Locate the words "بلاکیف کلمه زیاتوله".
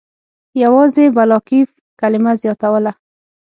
1.15-2.91